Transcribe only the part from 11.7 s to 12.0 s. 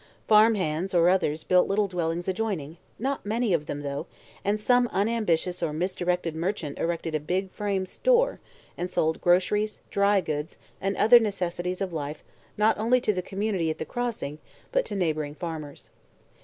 of